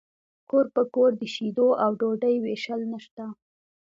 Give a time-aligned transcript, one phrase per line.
[0.49, 3.25] کور په کور د شیدو او ډوډۍ ویشل نشته